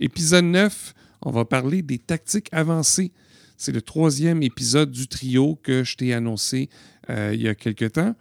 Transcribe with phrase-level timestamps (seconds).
[0.00, 3.10] Épisode 9, on va parler des tactiques avancées.
[3.56, 6.68] C'est le troisième épisode du trio que je t'ai annoncé
[7.10, 8.14] euh, il y a quelque temps.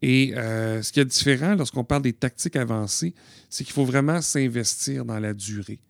[0.00, 3.14] Et euh, ce qui est différent lorsqu'on parle des tactiques avancées,
[3.50, 5.80] c'est qu'il faut vraiment s'investir dans la durée.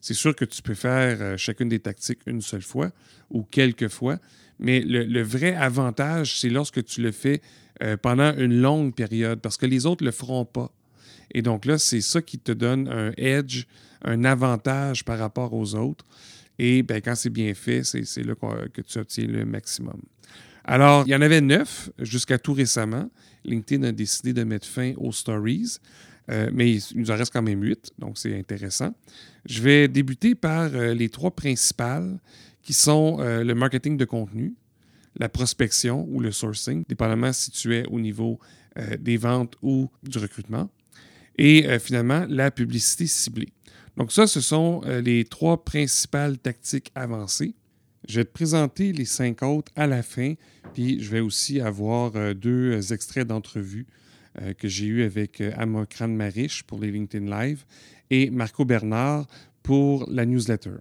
[0.00, 2.92] C'est sûr que tu peux faire euh, chacune des tactiques une seule fois
[3.28, 4.20] ou quelques fois,
[4.60, 7.40] mais le, vrai avantage, c'est lorsque tu le fais
[8.02, 10.70] pendant une longue période, parce que les autres ne le feront pas.
[11.32, 13.64] Et donc là, c'est ça qui te donne un edge,
[14.04, 16.04] un avantage par rapport aux autres.
[16.58, 18.34] Et ben, quand c'est bien fait, c'est là
[18.72, 20.00] que tu obtiens le maximum.
[20.64, 23.10] Alors, il y en avait neuf jusqu'à tout récemment.
[23.44, 25.78] LinkedIn a décidé de mettre fin aux stories,
[26.30, 28.94] euh, mais il nous en reste quand même huit, donc c'est intéressant.
[29.44, 32.20] Je vais débuter par euh, les trois principales
[32.62, 34.54] qui sont euh, le marketing de contenu,
[35.18, 38.38] la prospection ou le sourcing, dépendamment si tu es au niveau
[38.98, 40.70] des ventes ou du recrutement,
[41.36, 43.50] et finalement la publicité ciblée.
[43.96, 47.54] Donc ça, ce sont les trois principales tactiques avancées.
[48.08, 50.34] Je vais te présenter les cinq autres à la fin,
[50.74, 53.86] puis je vais aussi avoir euh, deux euh, extraits d'entrevue
[54.40, 57.64] euh, que j'ai eu avec Amokran Marish pour les LinkedIn Live
[58.10, 59.26] et Marco Bernard
[59.62, 60.78] pour la newsletter.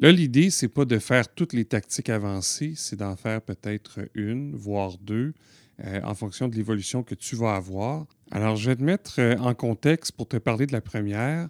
[0.00, 4.54] Là, l'idée, c'est pas de faire toutes les tactiques avancées, c'est d'en faire peut-être une,
[4.54, 5.32] voire deux,
[6.04, 8.06] en fonction de l'évolution que tu vas avoir.
[8.30, 11.48] Alors, je vais te mettre en contexte pour te parler de la première.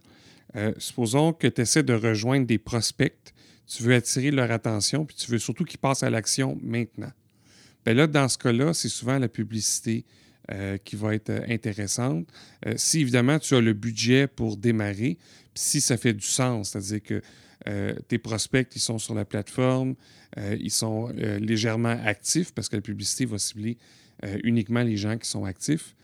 [0.79, 3.33] Supposons que tu essaies de rejoindre des prospects
[3.69, 7.13] tu veux attirer leur attention, puis tu veux surtout qu'ils passent à l'action maintenant.
[7.85, 10.05] Bien là, dans ce cas-là, c'est souvent la publicité
[10.51, 12.27] euh, qui va être euh, intéressante.
[12.67, 15.19] Euh, si évidemment tu as le budget pour démarrer,
[15.53, 17.23] puis si ça fait du sens, c'est-à-dire que
[18.07, 19.95] tes prospects, ils sont sur la plateforme,
[20.59, 23.77] ils sont légèrement actifs parce que la publicité va cibler
[24.43, 25.95] uniquement les gens qui sont actifs.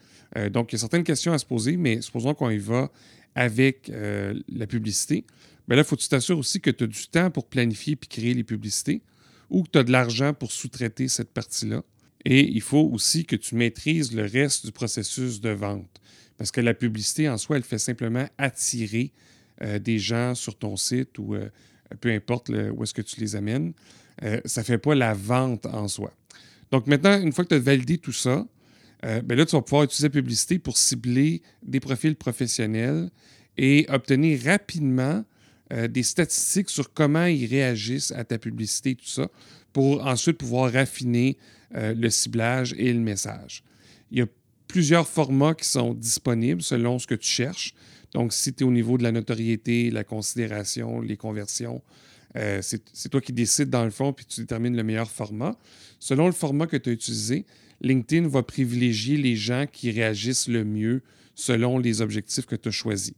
[0.50, 2.90] donc, il y a certaines questions à se poser, mais supposons qu'on y va
[3.34, 5.24] avec la publicité.
[5.66, 7.96] Mais là, il faut que tu t'assures aussi que tu as du temps pour planifier
[7.96, 9.02] puis créer les publicités
[9.50, 11.82] ou que tu as de l'argent pour sous-traiter cette partie-là.
[12.24, 16.00] Et il faut aussi que tu maîtrises le reste du processus de vente.
[16.36, 19.12] Parce que la publicité en soi, elle fait simplement attirer
[19.62, 21.48] euh, des gens sur ton site ou euh,
[22.00, 23.72] peu importe où est-ce que tu les amènes.
[24.22, 26.12] Euh, ça ne fait pas la vente en soi.
[26.70, 28.46] Donc maintenant, une fois que tu as validé tout ça,
[29.04, 33.10] ben là, tu vas pouvoir utiliser la publicité pour cibler des profils professionnels
[33.56, 35.24] et obtenir rapidement
[35.72, 39.28] euh, des statistiques sur comment ils réagissent à ta publicité tout ça,
[39.72, 41.38] pour ensuite pouvoir raffiner
[41.74, 43.64] euh, le ciblage et le message.
[44.10, 44.26] Il y a
[44.68, 47.74] plusieurs formats qui sont disponibles selon ce que tu cherches.
[48.12, 51.82] Donc, si tu es au niveau de la notoriété, la considération, les conversions,
[52.36, 55.56] euh, c'est toi qui décides dans le fond, puis tu détermines le meilleur format.
[55.98, 57.46] Selon le format que tu as utilisé,
[57.84, 61.02] LinkedIn va privilégier les gens qui réagissent le mieux
[61.34, 63.14] selon les objectifs que tu as choisis.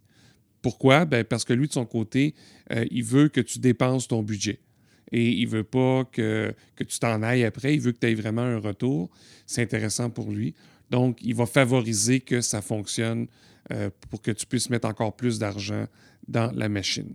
[0.60, 1.04] Pourquoi?
[1.04, 2.34] Ben, parce que lui, de son côté,
[2.72, 4.60] euh, il veut que tu dépenses ton budget.
[5.12, 7.74] Et il ne veut pas que, tu t'en ailles après.
[7.74, 9.10] Il veut que tu aies vraiment un retour.
[9.46, 10.54] C'est intéressant pour lui.
[10.90, 13.28] Donc, il va favoriser que ça fonctionne
[13.72, 15.86] euh, pour que tu puisses mettre encore plus d'argent
[16.26, 17.14] dans la machine.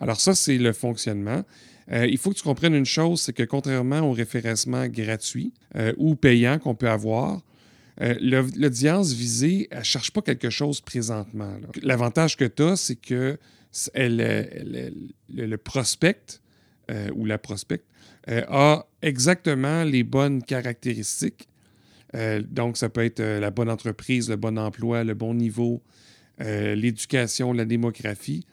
[0.00, 1.44] Alors ça, c'est le fonctionnement.
[1.92, 5.52] Euh, il faut que tu comprennes une chose, c'est que contrairement au référencement gratuit
[5.96, 7.42] ou payant qu'on peut avoir,
[8.02, 8.14] euh,
[8.56, 11.56] l'audience visée, elle ne cherche pas quelque chose présentement.
[11.82, 13.38] L'avantage que tu as, c'est que
[13.92, 16.40] le prospect
[16.90, 17.82] euh, ou la prospect
[18.28, 21.46] euh, a exactement les bonnes caractéristiques.
[22.48, 25.80] donc, ça peut être la bonne entreprise, le bon emploi, le bon niveau,
[26.38, 28.44] l'éducation, la démographie.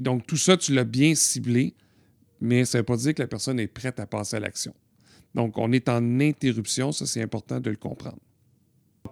[0.00, 1.74] Donc, tout ça, tu l'as bien ciblé,
[2.40, 4.74] mais ça ne veut pas dire que la personne est prête à passer à l'action.
[5.34, 8.18] Donc, on est en interruption, ça c'est important de le comprendre.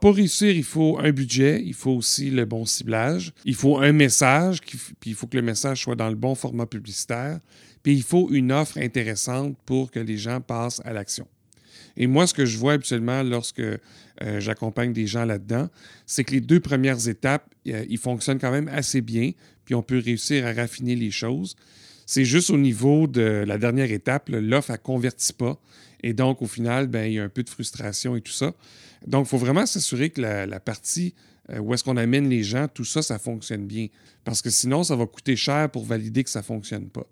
[0.00, 3.92] Pour réussir, il faut un budget, il faut aussi le bon ciblage, il faut un
[3.92, 7.40] message, puis il faut que le message soit dans le bon format publicitaire,
[7.82, 11.26] puis il faut une offre intéressante pour que les gens passent à l'action.
[11.96, 13.78] Et moi, ce que je vois habituellement lorsque euh,
[14.38, 15.68] j'accompagne des gens là-dedans,
[16.06, 19.32] c'est que les deux premières étapes, euh, ils fonctionnent quand même assez bien,
[19.64, 21.56] puis on peut réussir à raffiner les choses.
[22.06, 25.60] C'est juste au niveau de la dernière étape, l'offre, elle ne convertit pas.
[26.02, 28.52] Et donc, au final, ben, il y a un peu de frustration et tout ça.
[29.06, 31.14] Donc, il faut vraiment s'assurer que la, partie
[31.50, 33.88] euh, où est-ce qu'on amène les gens, tout ça, ça fonctionne bien.
[34.24, 37.06] Parce que sinon, ça va coûter cher pour valider que ça ne fonctionne pas.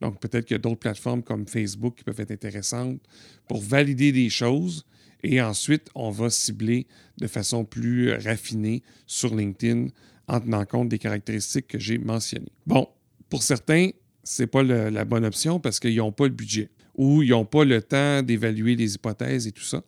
[0.00, 3.00] Donc, peut-être qu'il y a d'autres plateformes comme Facebook qui peuvent être intéressantes
[3.48, 4.84] pour valider des choses.
[5.24, 6.86] Et ensuite, on va cibler
[7.18, 9.88] de façon plus raffinée sur LinkedIn
[10.28, 12.52] en tenant compte des caractéristiques que j'ai mentionnées.
[12.66, 12.88] Bon,
[13.28, 13.90] pour certains,
[14.22, 17.44] ce n'est pas la bonne option parce qu'ils n'ont pas le budget ou ils n'ont
[17.44, 19.82] pas le temps d'évaluer les hypothèses et tout ça.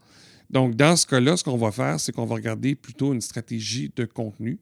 [0.49, 3.93] Donc, dans ce cas-là, ce qu'on va faire, c'est qu'on va regarder plutôt une stratégie
[3.95, 4.59] de contenu.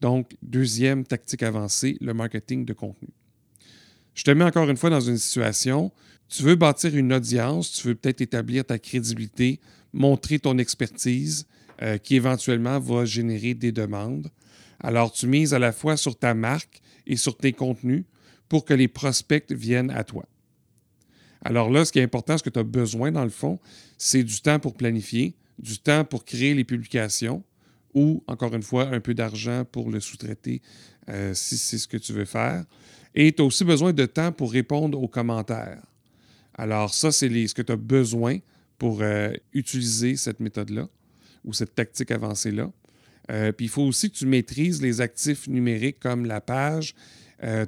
[0.00, 3.08] Donc, deuxième tactique avancée, le marketing de contenu.
[4.18, 5.92] Je te mets encore une fois dans une situation,
[6.28, 9.60] tu veux bâtir une audience, tu veux peut-être établir ta crédibilité,
[9.92, 11.46] montrer ton expertise,
[11.82, 14.28] euh, qui éventuellement va générer des demandes.
[14.80, 18.06] Alors, tu mises à la fois sur ta marque et sur tes contenus
[18.48, 20.26] pour que les prospects viennent à toi.
[21.44, 23.60] Alors là, ce qui est important, ce que tu as besoin dans le fond,
[23.98, 27.44] c'est du temps pour planifier, du temps pour créer les publications
[27.94, 30.60] ou, encore une fois, un peu d'argent pour le sous-traiter
[31.08, 32.64] euh, si c'est ce que tu veux faire.
[33.14, 35.82] Et tu as aussi besoin de temps pour répondre aux commentaires.
[36.54, 38.38] Alors ça, c'est ce que tu as besoin
[38.78, 40.88] pour euh, utiliser cette méthode-là
[41.44, 42.70] ou cette tactique avancée-là.
[43.30, 46.94] Euh, puis il faut aussi que tu maîtrises les actifs numériques comme la page,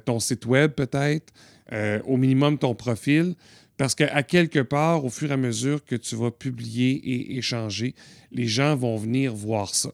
[0.03, 1.31] ton site web peut-être,
[2.03, 3.35] au minimum ton profil,
[3.81, 7.95] parce qu'à quelque part, au fur et à mesure que tu vas publier et échanger,
[8.31, 9.89] les gens vont venir voir ça.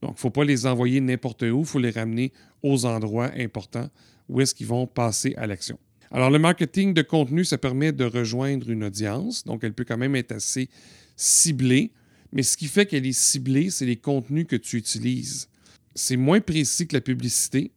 [0.00, 3.30] Donc, il ne faut pas les envoyer n'importe où, il faut les ramener aux endroits
[3.36, 3.90] importants
[4.30, 5.78] où est-ce qu'ils vont passer à l'action.
[6.10, 9.98] Alors, le marketing de contenu, ça permet de rejoindre une audience, donc elle peut quand
[9.98, 10.68] même être assez
[11.16, 11.92] ciblée,
[12.32, 15.48] mais ce qui fait qu'elle est ciblée, c'est les contenus que tu utilises.
[15.94, 17.72] C'est moins précis que la publicité,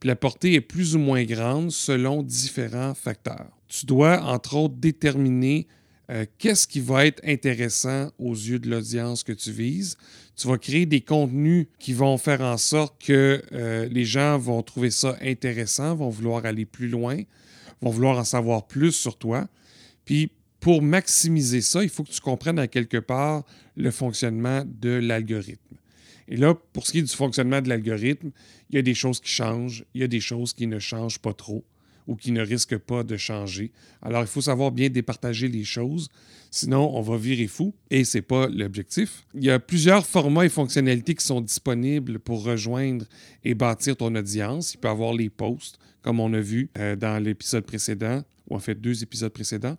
[0.00, 4.76] puis la portée est plus ou moins grande selon différents facteurs tu dois, entre autres,
[4.76, 5.66] déterminer
[6.10, 9.96] euh, qu'est-ce qui va être intéressant aux yeux de l'audience que tu vises.
[10.36, 14.62] Tu vas créer des contenus qui vont faire en sorte que euh, les gens vont
[14.62, 17.20] trouver ça intéressant, vont vouloir aller plus loin,
[17.80, 19.46] vont vouloir en savoir plus sur toi.
[20.04, 23.44] Puis, pour maximiser ça, il faut que tu comprennes à quelque part
[23.76, 25.76] le fonctionnement de l'algorithme.
[26.26, 28.30] Et là, pour ce qui est du fonctionnement de l'algorithme,
[28.70, 31.18] il y a des choses qui changent, il y a des choses qui ne changent
[31.18, 31.64] pas trop
[32.06, 33.72] ou qui ne risquent pas de changer.
[34.02, 36.08] Alors, il faut savoir bien départager les choses,
[36.50, 39.24] sinon on va virer fou et ce n'est pas l'objectif.
[39.34, 43.06] Il y a plusieurs formats et fonctionnalités qui sont disponibles pour rejoindre
[43.44, 44.74] et bâtir ton audience.
[44.74, 48.60] Il peut avoir les posts, comme on a vu euh, dans l'épisode précédent, ou en
[48.60, 49.76] fait deux épisodes précédents.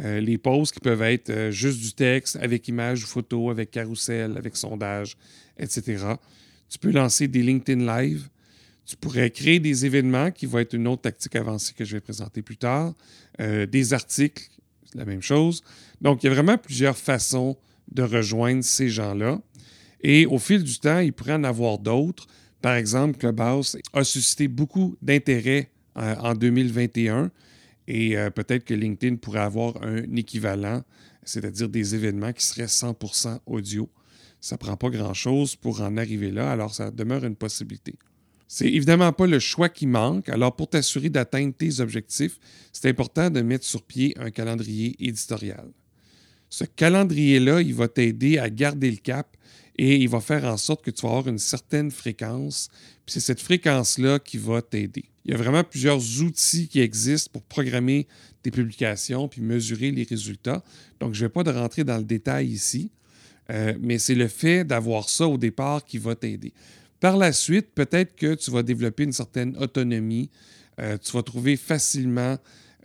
[0.00, 3.70] Euh, les posts qui peuvent être euh, juste du texte, avec images ou photos, avec
[3.70, 5.16] carrousel, avec sondage,
[5.58, 6.14] etc.
[6.70, 8.28] Tu peux lancer des LinkedIn Live
[8.84, 12.00] tu pourrais créer des événements qui vont être une autre tactique avancée que je vais
[12.00, 12.94] présenter plus tard.
[13.40, 14.48] Euh, des articles,
[14.94, 15.62] la même chose.
[16.00, 17.56] Donc, il y a vraiment plusieurs façons
[17.90, 19.40] de rejoindre ces gens-là.
[20.02, 22.26] Et au fil du temps, il pourrait en avoir d'autres.
[22.60, 27.30] Par exemple, Clubhouse a suscité beaucoup d'intérêt euh, en 2021
[27.88, 30.82] et euh, peut-être que LinkedIn pourrait avoir un équivalent,
[31.24, 33.88] c'est-à-dire des événements qui seraient 100% audio.
[34.40, 37.94] Ça ne prend pas grand-chose pour en arriver là, alors ça demeure une possibilité.
[38.54, 40.28] C'est évidemment pas le choix qui manque.
[40.28, 42.38] Alors, pour t'assurer d'atteindre tes objectifs,
[42.70, 45.70] c'est important de mettre sur pied un calendrier éditorial.
[46.50, 49.38] Ce calendrier-là, il va t'aider à garder le cap
[49.78, 52.68] et il va faire en sorte que tu vas avoir une certaine fréquence.
[53.06, 55.06] Puis c'est cette fréquence-là qui va t'aider.
[55.24, 58.06] Il y a vraiment plusieurs outils qui existent pour programmer
[58.42, 60.62] tes publications puis mesurer les résultats.
[61.00, 62.90] Donc, je ne vais pas rentrer dans le détail ici,
[63.48, 66.52] euh, mais c'est le fait d'avoir ça au départ qui va t'aider.
[67.02, 70.30] Par la suite, peut-être que tu vas développer une certaine autonomie.
[70.78, 72.38] Euh, tu vas trouver facilement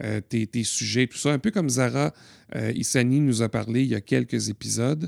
[0.04, 2.12] euh, tes, sujets, tout ça, un peu comme Zara
[2.56, 5.08] euh, Issani nous a parlé il y a quelques épisodes.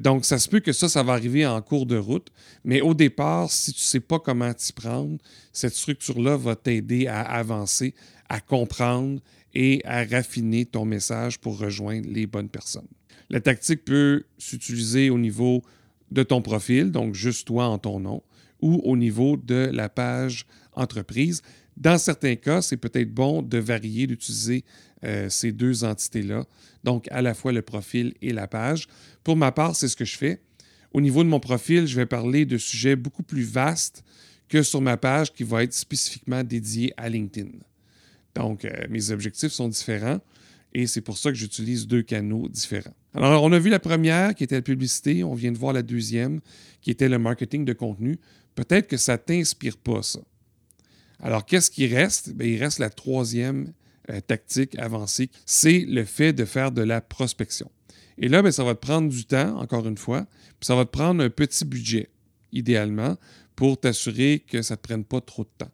[0.00, 2.32] donc, ça se peut que ça, ça va arriver en cours de route,
[2.64, 5.16] mais au départ, si tu ne sais pas comment t'y prendre,
[5.52, 7.94] cette structure-là va t'aider à avancer,
[8.28, 9.20] à comprendre
[9.54, 12.88] et à raffiner ton message pour rejoindre les bonnes personnes.
[13.30, 15.62] La tactique peut s'utiliser au niveau
[16.10, 18.22] de ton profil, donc juste toi en ton nom,
[18.60, 21.42] ou au niveau de la page entreprise.
[21.76, 24.64] Dans certains cas, c'est peut-être bon de varier, d'utiliser
[25.04, 26.44] euh, ces deux entités-là,
[26.82, 28.88] donc à la fois le profil et la page.
[29.22, 30.40] Pour ma part, c'est ce que je fais.
[30.92, 34.02] Au niveau de mon profil, je vais parler de sujets beaucoup plus vastes
[34.48, 37.50] que sur ma page qui va être spécifiquement dédiée à LinkedIn.
[38.34, 40.20] Donc, euh, mes objectifs sont différents
[40.72, 42.94] et c'est pour ça que j'utilise deux canaux différents.
[43.14, 45.82] Alors, on a vu la première qui était la publicité, on vient de voir la
[45.82, 46.40] deuxième
[46.80, 48.18] qui était le marketing de contenu.
[48.54, 50.20] Peut-être que ça ne t'inspire pas, ça.
[51.20, 52.32] Alors, qu'est-ce qui reste?
[52.32, 53.72] Bien, il reste la troisième
[54.10, 57.70] euh, tactique avancée, c'est le fait de faire de la prospection.
[58.18, 60.26] Et là, bien, ça va te prendre du temps, encore une fois,
[60.58, 62.08] puis ça va te prendre un petit budget,
[62.52, 63.16] idéalement,
[63.54, 65.70] pour t'assurer que ça ne te prenne pas trop de temps.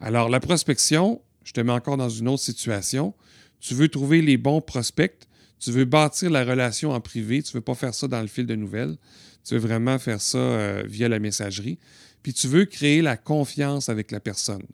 [0.00, 3.14] Alors, la prospection, je te mets encore dans une autre situation.
[3.60, 5.25] Tu veux trouver les bons prospects,
[5.58, 8.26] tu veux bâtir la relation en privé, tu ne veux pas faire ça dans le
[8.26, 8.96] fil de nouvelles,
[9.44, 11.78] tu veux vraiment faire ça euh, via la messagerie,
[12.22, 14.64] puis tu veux créer la confiance avec la personne.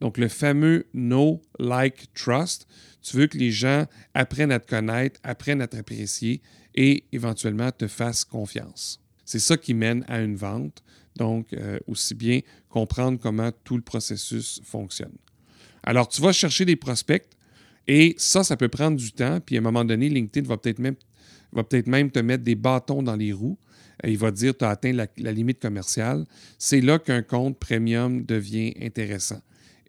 [0.00, 2.66] Donc le fameux know, like, trust,
[3.02, 6.40] tu veux que les gens apprennent à te connaître, apprennent à t'apprécier
[6.74, 9.00] et éventuellement te fassent confiance.
[9.24, 10.82] C'est ça qui mène à une vente,
[11.16, 15.16] donc euh, aussi bien comprendre comment tout le processus fonctionne.
[15.82, 17.26] Alors, tu vas chercher des prospects
[17.86, 19.40] et ça, ça peut prendre du temps.
[19.44, 23.32] Puis à un moment donné, LinkedIn va peut-être même, te mettre des bâtons dans les
[23.32, 23.58] roues.
[24.04, 26.24] Il va te dire tu as atteint la, limite commerciale.
[26.58, 29.40] C'est là qu'un compte premium devient intéressant.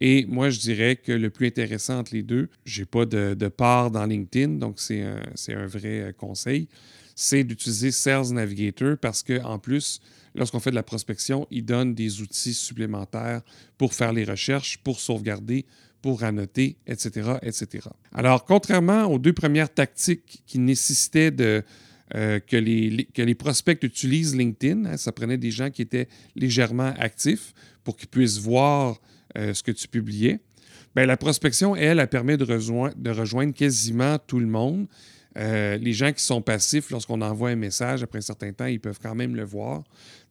[0.02, 3.48] Et moi, je dirais que le plus intéressant entre les deux, je n'ai pas de,
[3.50, 6.68] part dans LinkedIn, donc c'est un, un, vrai euh, conseil,
[7.16, 10.02] c'est d'utiliser Sales Navigator parce qu'en plus,
[10.34, 13.42] lorsqu'on fait de la prospection, il donne des outils supplémentaires
[13.78, 15.66] pour faire les recherches, pour sauvegarder,
[16.02, 17.88] pour annoter, etc., etc.
[18.14, 21.34] Alors, contrairement aux deux premières tactiques qui nécessitaient
[22.16, 27.54] euh, que, les, prospects utilisent LinkedIn, hein, ça prenait des gens qui étaient légèrement actifs
[27.84, 29.00] pour qu'ils puissent voir
[29.38, 30.40] euh, ce que tu publiais.
[30.96, 34.88] Bien, la prospection, elle, elle permet de, de rejoindre quasiment tout le monde.
[35.38, 38.80] Euh, les gens qui sont passifs, lorsqu'on envoie un message, après un certain temps, ils
[38.80, 39.84] peuvent quand même le voir.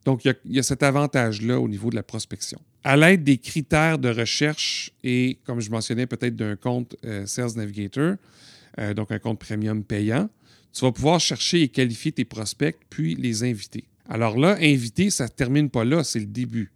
[0.05, 2.59] Donc, il y a, cet avantage-là au niveau de la prospection.
[2.83, 7.55] À l'aide des critères de recherche et, comme je mentionnais, peut-être d'un compte euh, Sales
[7.55, 8.15] Navigator,
[8.79, 10.29] euh, donc un compte premium payant,
[10.73, 13.83] tu vas pouvoir chercher et qualifier tes prospects, puis les inviter.
[14.09, 16.71] Alors là, inviter, ça ne termine pas là, c'est le début.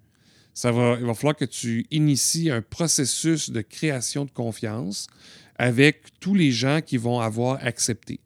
[0.54, 5.08] Ça va, il va falloir que tu inities un processus de création de confiance
[5.58, 8.20] avec tous les gens qui vont avoir accepté.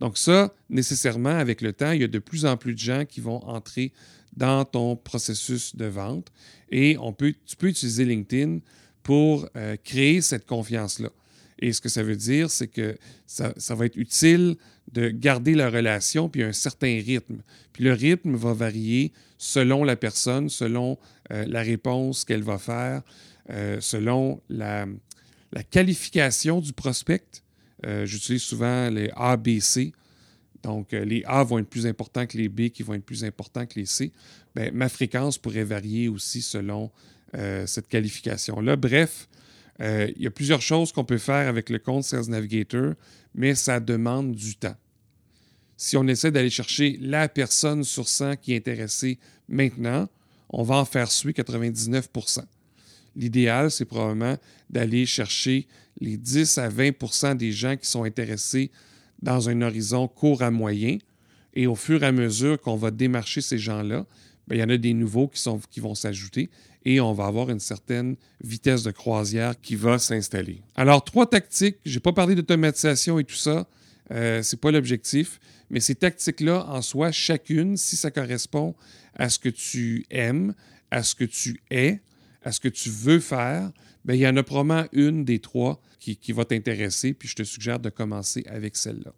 [0.00, 3.04] Donc ça, nécessairement, avec le temps, il y a de plus en plus de gens
[3.04, 3.92] qui vont entrer
[4.36, 6.30] dans ton processus de vente
[6.70, 8.58] et on peut, tu peux utiliser LinkedIn
[9.02, 11.10] pour euh, créer cette confiance-là.
[11.58, 14.56] Et ce que ça veut dire, c'est que ça, va être utile
[14.92, 17.38] de garder la relation puis un certain rythme.
[17.72, 20.98] Puis le rythme va varier selon la personne, selon
[21.32, 23.02] euh, la réponse qu'elle va faire,
[23.48, 24.86] euh, selon la
[25.70, 27.42] qualification du prospect,
[27.86, 29.92] euh, j'utilise souvent les A, B, C.
[30.62, 33.24] Donc, euh, les A vont être plus importants que les B, qui vont être plus
[33.24, 34.12] importants que les C.
[34.54, 36.90] Bien, ma fréquence pourrait varier aussi selon
[37.36, 38.76] euh, cette qualification-là.
[38.76, 39.28] Bref,
[39.78, 42.94] il y a plusieurs choses qu'on peut faire avec le compte Sales Navigator,
[43.34, 44.74] mais ça demande du temps.
[45.76, 49.18] Si on essaie d'aller chercher la personne sur 100 qui est intéressée
[49.50, 50.08] maintenant,
[50.48, 52.08] on va en faire suivre 99
[53.16, 54.36] L'idéal, c'est probablement
[54.70, 55.66] d'aller chercher
[56.00, 58.70] les 10 à 20% des gens qui sont intéressés
[59.22, 60.98] dans un horizon court à moyen.
[61.54, 64.04] Et au fur et à mesure qu'on va démarcher ces gens-là,
[64.46, 66.50] ben, il y en a des nouveaux qui, vont s'ajouter
[66.84, 70.60] et on va avoir une certaine vitesse de croisière qui va s'installer.
[70.76, 71.78] Alors, trois tactiques.
[71.84, 73.66] Je n'ai pas parlé d'automatisation et tout ça.
[74.12, 75.40] Euh, ce n'est pas l'objectif.
[75.68, 78.74] Mais ces tactiques-là, en soi, chacune, si ça correspond
[79.14, 80.54] à ce que tu aimes,
[80.92, 82.00] à ce que tu es,
[82.46, 83.72] à ce que tu veux faire,
[84.04, 87.42] bien, il y en a probablement une des trois qui, va t'intéresser, puis je te
[87.42, 89.12] suggère de commencer avec celle-là.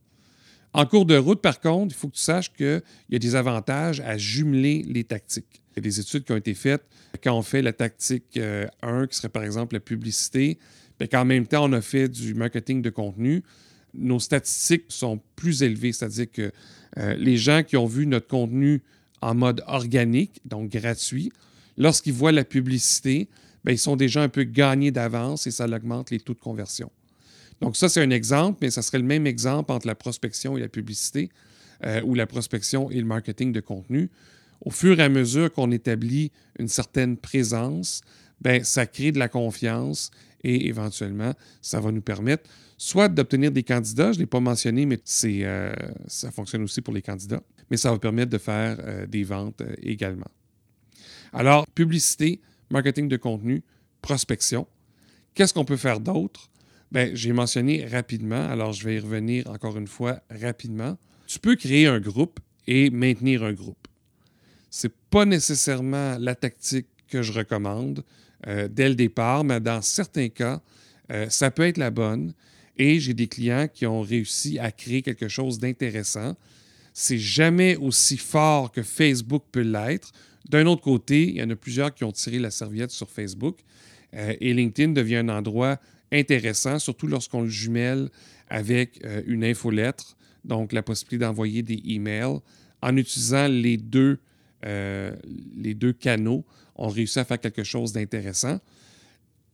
[0.72, 3.34] En cours de route, par contre, il faut que tu saches qu'il y a des
[3.34, 5.62] avantages à jumeler les tactiques.
[5.72, 6.82] Il y a des études qui ont été faites
[7.22, 10.58] quand on fait la tactique 1, euh, qui serait par exemple la publicité,
[10.98, 13.42] bien qu'en même temps on a fait du marketing de contenu,
[13.92, 16.50] nos statistiques sont plus élevées, c'est-à-dire que
[16.96, 18.80] euh, les gens qui ont vu notre contenu
[19.20, 21.30] en mode organique, donc gratuit,
[21.78, 23.28] lorsqu'ils voient la publicité,
[23.64, 26.90] bien, ils sont déjà un peu gagnés d'avance et ça augmente les taux de conversion.
[27.60, 30.60] Donc ça, c'est un exemple, mais ça serait le même exemple entre la prospection et
[30.60, 31.30] la publicité
[31.84, 34.10] euh, ou la prospection et le marketing de contenu.
[34.60, 38.02] Au fur et à mesure qu'on établit une certaine présence,
[38.40, 40.10] bien, ça crée de la confiance
[40.44, 41.32] et éventuellement,
[41.62, 45.74] ça va nous permettre soit d'obtenir des candidats, je ne l'ai pas mentionné, mais euh,
[46.06, 49.62] ça fonctionne aussi pour les candidats, mais ça va permettre de faire euh, des ventes
[49.82, 50.30] également.
[51.32, 53.62] Alors, publicité, marketing de contenu,
[54.02, 54.66] prospection.
[55.34, 56.50] Qu'est-ce qu'on peut faire d'autre?
[56.90, 60.96] Bien, j'ai mentionné rapidement, alors je vais y revenir encore une fois rapidement.
[61.26, 63.86] Tu peux créer un groupe et maintenir un groupe.
[64.70, 68.04] Ce n'est pas nécessairement la tactique que je recommande
[68.46, 70.60] euh, dès le départ, mais dans certains cas,
[71.10, 72.34] euh, ça peut être la bonne.
[72.76, 76.36] Et j'ai des clients qui ont réussi à créer quelque chose d'intéressant.
[76.94, 80.12] C'est jamais aussi fort que Facebook peut l'être.
[80.48, 83.58] D'un autre côté, il y en a plusieurs qui ont tiré la serviette sur Facebook
[84.14, 85.78] euh, et LinkedIn devient un endroit
[86.12, 88.08] intéressant, surtout lorsqu'on le jumelle
[88.48, 92.38] avec euh, une infolettre, donc la possibilité d'envoyer des emails.
[92.80, 94.18] En utilisant les deux,
[94.64, 95.14] euh,
[95.56, 96.44] les deux canaux,
[96.76, 98.58] on réussit à faire quelque chose d'intéressant.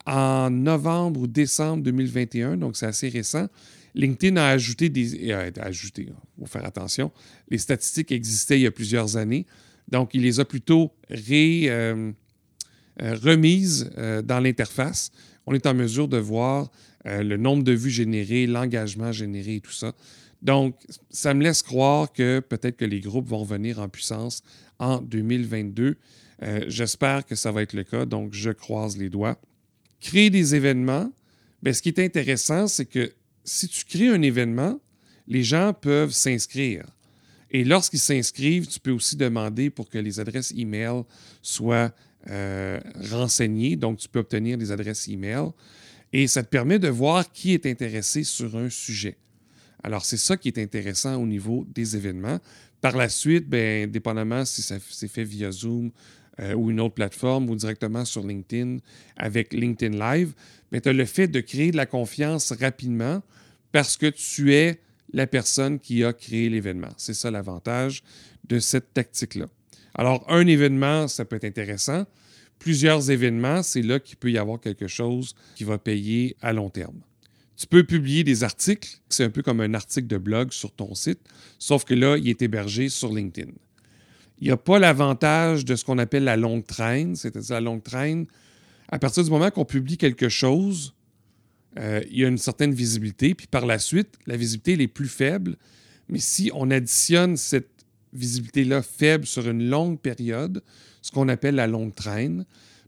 [0.07, 3.49] En novembre ou décembre 2021, donc c'est assez récent,
[3.95, 5.33] LinkedIn a ajouté des.
[5.33, 7.12] ajouté, il faut faire attention.
[7.49, 9.47] Les statistiques existaient il y a plusieurs années.
[9.88, 12.12] Donc, il les a plutôt euh,
[13.03, 15.11] euh, remises euh, dans l'interface.
[15.47, 16.71] On est en mesure de voir
[17.07, 19.93] le nombre de vues générées, l'engagement généré et tout ça.
[20.41, 20.75] Donc,
[21.11, 24.43] ça me laisse croire que peut-être que les groupes vont revenir en puissance
[24.79, 25.97] en 2022.
[26.67, 29.38] J'espère que ça va être le cas, donc je croise les doigts.
[30.00, 31.12] Créer des événements.
[31.62, 33.12] Bien, ce qui est intéressant, c'est que
[33.45, 34.81] si tu crées un événement,
[35.29, 36.87] les gens peuvent s'inscrire.
[37.55, 41.05] Et lorsqu'ils s'inscrivent, tu peux aussi demander pour que les adresses e-mail
[41.41, 41.93] soient
[42.29, 42.81] euh,
[43.13, 43.77] renseignées.
[43.77, 45.51] Donc, tu peux obtenir des adresses e-mail.
[46.13, 49.17] Et ça te permet de voir qui est intéressé sur un sujet.
[49.85, 52.41] Alors, c'est ça qui est intéressant au niveau des événements.
[52.81, 55.93] Par la suite, bien, dépendamment si ça c'est fait via Zoom
[56.41, 58.79] euh, ou une autre plateforme ou directement sur LinkedIn
[59.17, 60.33] avec LinkedIn Live,
[60.73, 63.23] mais tu as le fait de créer de la confiance rapidement
[63.71, 64.81] parce que tu es
[65.14, 66.92] la personne qui a créé l'événement.
[66.97, 68.02] C'est ça l'avantage
[68.49, 69.47] de cette tactique-là.
[69.94, 72.04] Alors, un événement, ça peut être intéressant.
[72.59, 76.68] Plusieurs événements, c'est là qu'il peut y avoir quelque chose qui va payer à long
[76.68, 77.00] terme.
[77.56, 80.97] Tu peux publier des articles, c'est un peu comme un article de blog sur ton
[80.97, 81.21] site,
[81.61, 83.52] sauf que là, il est hébergé sur LinkedIn.
[84.40, 87.85] Il n'y a pas l'avantage de ce qu'on appelle la longue traîne, c'est-à-dire la longue
[87.85, 88.26] traîne.
[88.88, 90.92] À partir du moment qu'on publie quelque chose,
[91.78, 95.09] euh, il y a une certaine visibilité, puis par la suite, la visibilité est plus
[95.09, 95.57] faible.
[96.09, 97.71] Mais si on additionne cette
[98.12, 100.62] visibilité-là faible sur une longue période,
[101.02, 102.45] ce qu'on appelle la longue traîne,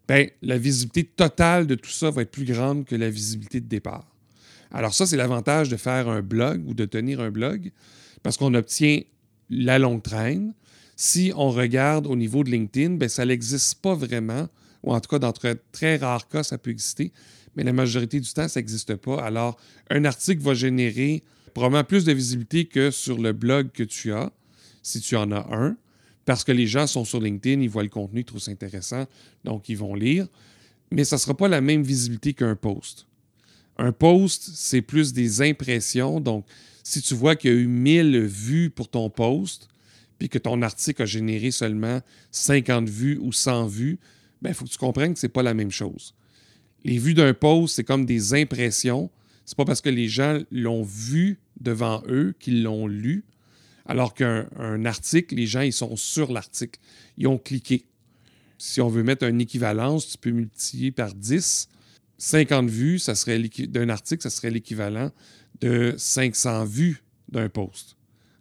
[0.08, 3.66] bien, la visibilité totale de tout ça va être plus grande que la visibilité de
[3.66, 4.06] départ.
[4.70, 7.72] Alors ça, c'est l'avantage de faire un blog ou de tenir un blog,
[8.22, 9.00] parce qu'on obtient
[9.50, 10.54] la longue traîne.
[10.96, 14.48] Si on regarde au niveau de LinkedIn, bien, ça n'existe pas vraiment,
[14.82, 17.12] ou en tout cas, dans très, très rares cas, ça peut exister
[17.56, 19.22] mais la majorité du temps, ça n'existe pas.
[19.22, 19.56] Alors,
[19.90, 21.22] un article va générer
[21.54, 24.30] probablement plus de visibilité que sur le blog que tu as,
[24.82, 25.76] si tu en as un,
[26.26, 29.06] parce que les gens sont sur LinkedIn, ils voient le contenu, ils trouvent ça intéressant,
[29.44, 30.28] donc ils vont lire.
[30.92, 33.06] Mais ça ne sera pas la même visibilité qu'un post.
[33.78, 36.20] Un post, c'est plus des impressions.
[36.20, 36.44] Donc,
[36.82, 39.68] si tu vois qu'il y a eu 1000 vues pour ton post,
[40.18, 42.00] puis que ton article a généré seulement
[42.32, 45.42] 50 vues ou 100 vues, il ben, faut que tu comprennes que ce n'est pas
[45.42, 46.15] la même chose
[46.86, 49.10] les vues d'un post, c'est comme des impressions.
[49.44, 53.24] C'est pas parce que les gens l'ont vu devant eux qu'ils l'ont lu.
[53.86, 56.78] Alors qu'un article, les gens, ils sont sur l'article.
[57.18, 57.86] Ils ont cliqué.
[58.56, 61.68] Si on veut mettre une équivalence, tu peux multiplier par 10.
[62.18, 65.10] 50 vues ça serait d'un article, ça serait l'équivalent
[65.60, 67.96] de 500 vues d'un post.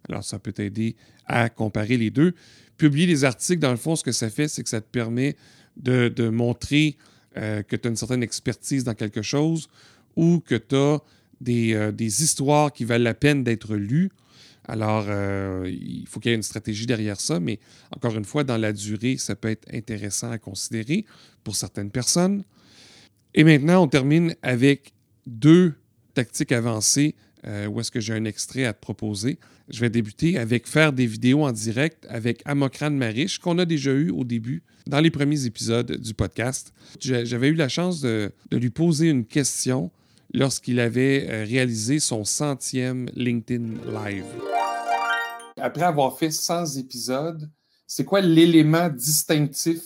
[0.08, 0.94] Alors, ça peut t'aider
[1.26, 2.32] à comparer les deux.
[2.78, 5.36] Publier des articles, dans le fond, ce que ça fait, c'est que ça te permet
[5.76, 6.96] de, de montrer
[7.38, 9.68] euh, que tu as une certaine expertise dans quelque chose
[10.16, 11.00] ou que tu as
[11.48, 14.10] euh, des, histoires qui valent la peine d'être lues.
[14.66, 17.60] Alors, euh, il faut qu'il y ait une stratégie derrière ça, mais
[17.94, 21.04] encore une fois, dans la durée, ça peut être intéressant à considérer
[21.44, 22.42] pour certaines personnes.
[23.34, 24.92] Et maintenant, on termine avec
[25.26, 25.74] deux
[26.14, 29.38] tactiques avancées où est-ce que j'ai un extrait à te proposer.
[29.68, 33.92] Je vais débuter avec faire des vidéos en direct avec Amokran Marish, qu'on a déjà
[33.92, 36.72] eu au début dans les premiers épisodes du podcast.
[37.00, 39.90] J'avais eu la chance de, lui poser une question
[40.32, 44.24] lorsqu'il avait euh, réalisé son centième LinkedIn Live.
[45.56, 47.50] Après avoir fait 100 épisodes,
[47.86, 49.82] c'est quoi l'élément distinctif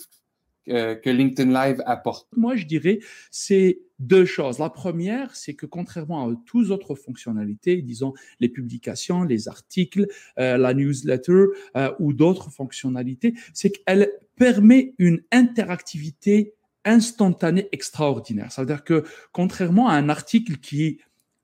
[0.67, 2.27] que LinkedIn Live apporte?
[2.35, 4.59] Moi, je dirais, c'est deux choses.
[4.59, 10.07] La première, c'est que contrairement à toutes autres fonctionnalités, disons les publications, les articles,
[10.39, 11.45] euh, la newsletter
[11.77, 18.51] euh, ou d'autres fonctionnalités, c'est qu'elle permet une interactivité instantanée extraordinaire.
[18.51, 20.99] C'est-à-dire que contrairement à un article qui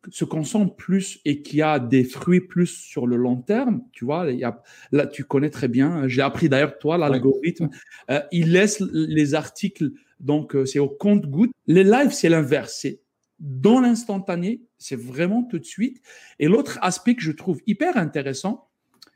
[0.10, 4.32] se concentre plus et qui a des fruits plus sur le long terme, tu vois,
[4.32, 7.70] il y a, là tu connais très bien, j'ai appris d'ailleurs toi l'algorithme,
[8.10, 11.52] euh, il laisse les articles, donc euh, c'est au compte-goutte.
[11.68, 13.02] Les lives, c'est l'inverse, c'est
[13.40, 16.02] dans l'instantané, c'est vraiment tout de suite.
[16.40, 18.70] Et l'autre aspect que je trouve hyper intéressant,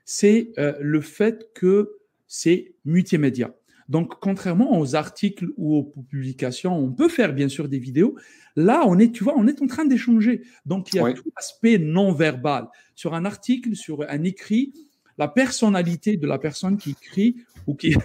[0.06, 3.56] c'est euh, le fait que c'est multimédia.
[3.90, 8.16] Donc, contrairement aux articles ou aux publications, on peut faire bien sûr des vidéos.
[8.56, 10.44] Là, on est, tu vois, on est en train d'échanger.
[10.66, 12.68] Donc, il y a tout l'aspect non verbal.
[12.96, 14.74] Sur un article, sur un écrit,
[15.18, 17.36] la personnalité de la personne qui écrit
[17.68, 17.96] ou qui.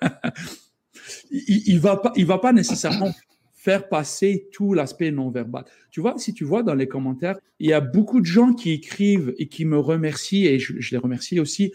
[1.30, 3.12] il ne va, pas, il va pas nécessairement
[3.58, 5.64] faire passer tout l'aspect non verbal.
[5.90, 8.70] Tu vois, si tu vois dans les commentaires, il y a beaucoup de gens qui
[8.70, 11.72] écrivent et qui me remercient, et je, les remercie aussi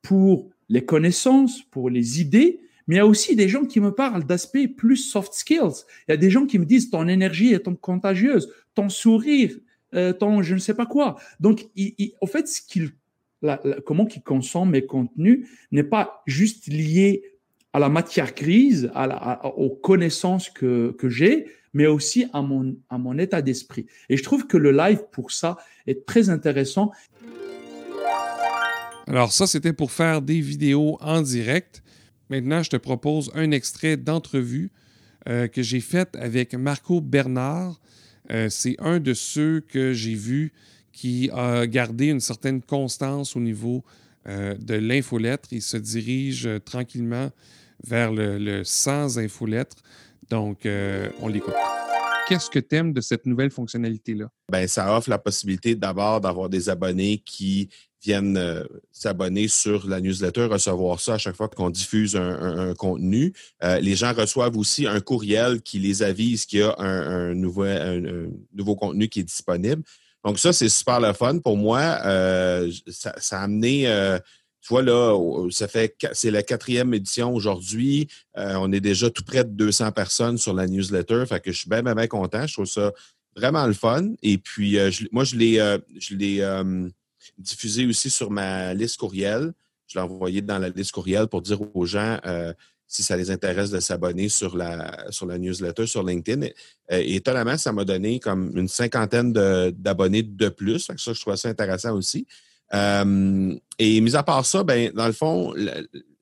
[0.00, 3.92] pour les connaissances, pour les idées, mais il y a aussi des gens qui me
[3.92, 5.84] parlent d'aspects plus soft skills.
[6.08, 9.54] Il y a des gens qui me disent ton énergie est contagieuse, ton sourire,
[9.94, 11.20] euh, ton je ne sais pas quoi.
[11.40, 12.62] Donc, il, au fait, ce
[13.84, 17.22] comment il consomme mes contenus n'est pas juste lié
[17.78, 18.90] à la matière grise,
[19.56, 23.86] aux connaissances que, que j'ai, mais aussi à mon, à mon état d'esprit.
[24.08, 26.90] Et je trouve que le live, pour ça, est très intéressant.
[29.06, 31.84] Alors ça, c'était pour faire des vidéos en direct.
[32.30, 34.72] Maintenant, je te propose un extrait d'entrevue
[35.28, 37.80] euh, que j'ai faite avec Marco Bernard.
[38.48, 40.52] c'est un de ceux que j'ai vu
[40.92, 43.84] qui a gardé une certaine constance au niveau
[44.26, 45.48] de l'infolettre.
[45.52, 47.30] Il se dirige tranquillement
[47.86, 49.76] vers le, sans infolettre.
[50.30, 50.66] Donc,
[51.20, 51.54] on l'écoute.
[52.28, 54.28] Qu'est-ce que tu aimes de cette nouvelle fonctionnalité-là?
[54.52, 57.70] Ben, ça offre la possibilité d'abord d'avoir des abonnés qui
[58.02, 63.32] viennent euh, s'abonner sur la newsletter, recevoir ça à chaque fois qu'on diffuse un, contenu.
[63.64, 67.64] Euh, les gens reçoivent aussi un courriel qui les avise qu'il y a un, nouveau,
[68.54, 69.82] nouveau, contenu qui est disponible.
[70.22, 71.38] Donc ça, c'est super le fun.
[71.38, 73.86] Pour moi, euh, ça, a amené,
[74.60, 75.16] tu vois là,
[75.50, 78.08] ça fait c'est la quatrième édition aujourd'hui.
[78.34, 81.24] on est déjà tout près de 200 personnes sur la newsletter.
[81.26, 82.46] Fait que je suis bien, bien, content.
[82.46, 82.92] Je trouve ça
[83.36, 84.08] vraiment le fun.
[84.22, 84.76] Et puis,
[85.12, 86.42] moi, je l'ai, je l'ai
[87.38, 89.52] diffusé aussi sur ma liste courriel.
[89.86, 92.52] Je l'ai envoyé dans la liste courriel pour dire aux gens euh,
[92.86, 96.42] si ça les intéresse de s'abonner sur la, sur la newsletter sur LinkedIn.
[96.42, 96.54] Et,
[96.92, 100.80] euh, étonnamment, ça m'a donné comme une cinquantaine d'abonnés de, plus.
[100.80, 102.26] Ça, je trouve ça intéressant aussi.
[102.74, 105.54] Euh, et mis à part ça, ben, dans le fond,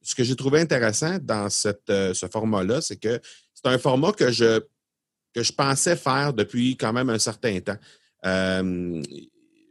[0.02, 3.20] ce que j'ai trouvé intéressant dans cette, ce format-là, c'est que
[3.54, 4.60] c'est un format que je,
[5.34, 7.78] que je pensais faire depuis quand même un certain temps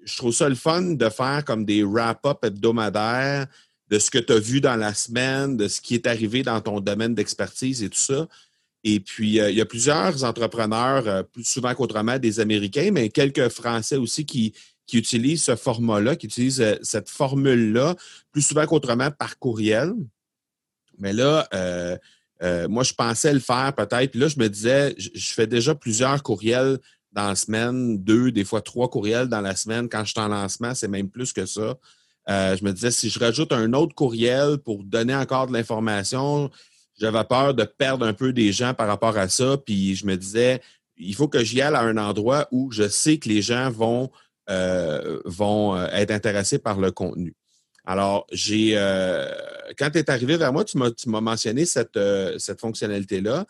[0.05, 3.47] je trouve ça le fun de faire comme des wrap-up hebdomadaires
[3.89, 6.61] de ce que tu as vu dans la semaine, de ce qui est arrivé dans
[6.61, 8.27] ton domaine d'expertise et tout ça.
[8.83, 13.09] Et puis, euh, il y a plusieurs entrepreneurs, euh, plus souvent qu'autrement des Américains, mais
[13.09, 14.53] quelques Français aussi qui,
[14.87, 17.95] qui utilisent ce format-là, qui utilisent euh, cette formule-là,
[18.31, 19.93] plus souvent qu'autrement par courriel.
[20.97, 21.47] Mais là,
[22.69, 24.15] moi, je pensais le faire peut-être.
[24.15, 26.79] Là, je me disais, je fais déjà plusieurs courriels
[27.15, 29.89] dans la semaine, deux, des fois trois courriels dans la semaine.
[29.89, 31.75] Quand je suis en lancement, c'est même plus que ça.
[32.29, 36.51] Euh, je me disais, si je rajoute un autre courriel pour donner encore de l'information,
[36.99, 39.57] j'avais peur de perdre un peu des gens par rapport à ça.
[39.57, 40.61] Puis je me disais,
[40.97, 44.11] il faut que j'y aille à un endroit où je sais que les gens vont,
[44.49, 47.33] euh, vont euh, être intéressés par le contenu.
[47.85, 48.73] Alors, j'ai
[49.77, 51.99] quand tu es arrivé vers moi, tu m'as mentionné cette,
[52.39, 53.45] cette fonctionnalité-là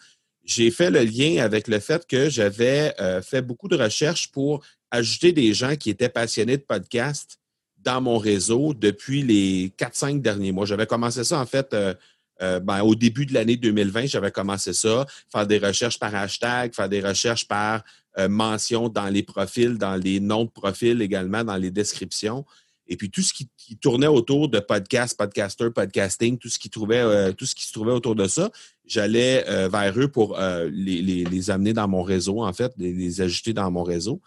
[0.46, 4.64] j'ai fait le lien avec le fait que j'avais euh, fait beaucoup de recherches pour
[4.92, 7.40] ajouter des gens qui étaient passionnés de podcast
[7.78, 10.66] dans mon réseau depuis les 4-5 derniers mois.
[10.66, 11.94] J'avais commencé ça, en fait, euh,
[12.42, 16.74] euh, ben, au début de l'année 2020, j'avais commencé ça, faire des recherches par hashtag,
[16.74, 17.84] faire des recherches par
[18.30, 22.46] mention dans les profils, dans les noms de profils également, dans les descriptions.
[22.88, 23.48] Et puis tout ce qui,
[23.82, 27.74] tournait autour de podcast, podcaster, podcasting, tout ce qui trouvait, euh, tout ce qui se
[27.74, 28.52] trouvait autour de ça,
[28.86, 33.22] j'allais euh, vers eux pour euh, les, amener dans mon réseau, en fait, les, les
[33.22, 34.22] ajouter dans mon réseau.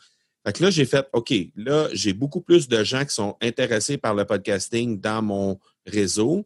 [0.45, 3.97] Fait que là, j'ai fait OK, là, j'ai beaucoup plus de gens qui sont intéressés
[3.97, 6.45] par le podcasting dans mon réseau.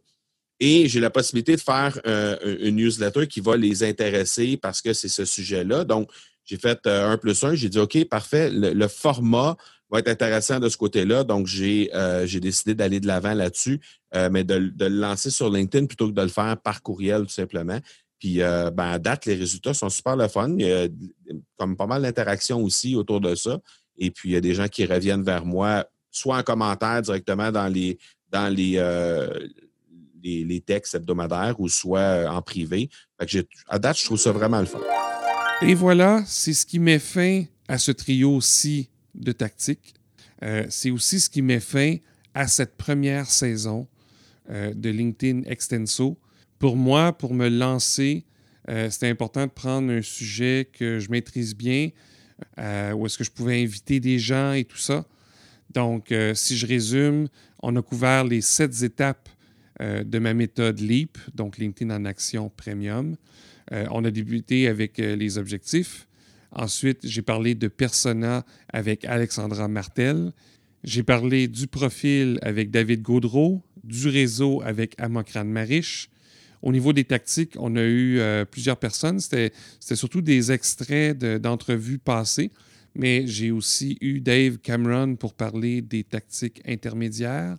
[0.61, 5.09] Et j'ai la possibilité de faire une newsletter qui va les intéresser parce que c'est
[5.09, 5.83] ce sujet-là.
[5.83, 6.09] Donc,
[6.44, 7.55] j'ai fait un plus un.
[7.55, 8.50] J'ai dit OK, parfait.
[8.50, 9.57] le format
[9.92, 11.22] va être intéressant de ce côté-là.
[11.22, 13.78] Donc, j'ai euh, décidé d'aller de l'avant là-dessus,
[14.14, 17.33] euh, mais de, le lancer sur LinkedIn plutôt que de le faire par courriel, tout
[17.33, 17.78] simplement.
[18.18, 20.55] Puis, euh, ben, à date, les résultats sont super le fun.
[20.59, 20.88] Il y a
[21.59, 23.59] comme pas mal d'interactions aussi autour de ça.
[23.98, 27.52] Et puis, il y a des gens qui reviennent vers moi, soit en commentaire directement
[27.52, 27.98] dans les,
[28.31, 28.81] dans les,
[30.22, 32.88] les, textes hebdomadaires ou soit en privé.
[33.20, 34.81] Fait que à date, je trouve ça vraiment le fun.
[35.64, 39.94] Et voilà, c'est ce qui met fin à ce trio-ci de tactique.
[40.42, 41.96] Euh, c'est aussi ce qui met fin
[42.35, 43.87] à cette première saison
[44.51, 46.18] euh, de LinkedIn Extenso.
[46.59, 48.25] Pour moi, pour me lancer,
[48.68, 51.90] euh, c'était important de prendre un sujet que je maîtrise bien,
[52.94, 55.05] où est-ce que je pouvais inviter des gens et tout ça.
[55.72, 57.29] Donc, si je résume,
[57.62, 59.29] on a couvert les sept étapes
[59.81, 63.16] de ma méthode LEAP, donc LinkedIn en action premium.
[63.70, 66.07] On a débuté avec les objectifs.
[66.53, 70.33] Ensuite, j'ai parlé de persona avec Alexandra Martel.
[70.85, 76.11] J'ai parlé du profil avec David Gaudreau, du réseau avec Amokran Marish.
[76.61, 79.18] Au niveau des tactiques, on a eu euh, plusieurs personnes.
[79.18, 79.53] C'était
[79.94, 82.51] surtout des extraits d'entrevues passées,
[82.94, 87.57] mais j'ai aussi eu Dave Cameron pour parler des tactiques intermédiaires.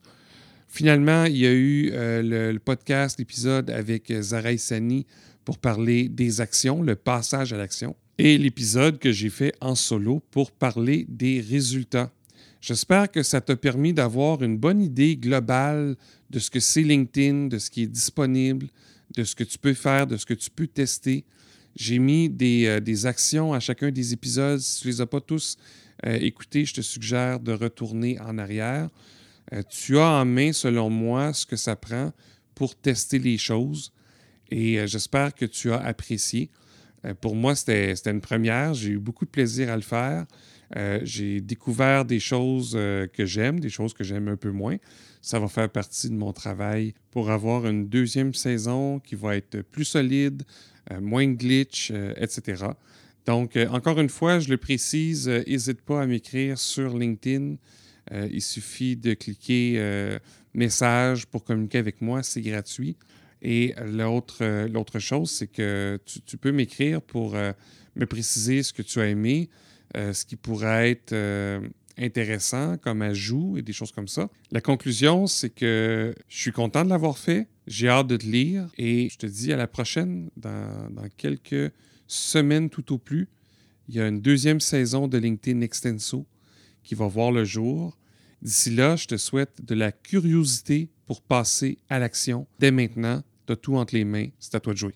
[0.73, 5.05] Finalement, il y a eu euh, le, podcast, l'épisode avec Zaraï Sani
[5.45, 10.23] pour parler des actions, le passage à l'action et l'épisode que j'ai fait en solo
[10.31, 12.11] pour parler des résultats.
[12.59, 15.95] J'espère que ça t'a permis d'avoir une bonne idée globale
[16.31, 18.65] de ce que c'est LinkedIn, de ce qui est disponible,
[19.15, 21.23] de ce que tu peux faire, de ce que tu peux tester.
[21.75, 24.59] J'ai mis des, euh, actions à chacun des épisodes.
[24.59, 25.55] Si tu ne les as pas tous
[26.07, 28.89] euh, écoutés, je te suggère de retourner en arrière.
[29.53, 32.11] Euh, tu as en main, selon moi, ce que ça prend
[32.55, 33.91] pour tester les choses
[34.49, 36.49] et j'espère que tu as apprécié.
[37.05, 38.73] Euh, pour moi, c'était une première.
[38.73, 40.25] J'ai eu beaucoup de plaisir à le faire.
[40.75, 44.77] Euh, j'ai découvert des choses que j'aime, des choses que j'aime un peu moins.
[45.21, 49.61] Ça va faire partie de mon travail pour avoir une deuxième saison qui va être
[49.61, 50.43] plus solide,
[50.99, 52.65] moins de glitch, etc.
[53.25, 57.55] Donc, encore une fois, je le précise, n'hésite pas à m'écrire sur LinkedIn.
[58.31, 60.19] Il suffit de cliquer
[60.53, 62.97] message pour communiquer avec moi, c'est gratuit.
[63.41, 67.51] Et l'autre, euh, chose, c'est que tu, peux m'écrire pour euh,
[67.95, 69.49] me préciser ce que tu as aimé,
[69.97, 71.13] euh, ce qui pourrait être
[71.97, 74.29] intéressant comme ajout et des choses comme ça.
[74.51, 78.69] La conclusion, c'est que je suis content de l'avoir fait, j'ai hâte de te lire
[78.77, 81.71] et je te dis à la prochaine, dans, dans quelques
[82.07, 83.27] semaines tout au plus.
[83.89, 86.25] Il y a une deuxième saison de LinkedIn Extenso
[86.83, 87.97] qui va voir le jour.
[88.43, 93.23] D'ici là, je te souhaite de la curiosité pour passer à l'action dès maintenant.
[93.47, 94.27] Tu as tout entre les mains.
[94.37, 94.95] C'est à toi de jouer.